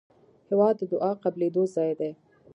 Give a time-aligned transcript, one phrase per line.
[0.49, 2.11] هېواد د دعا قبلېدو ځای دی.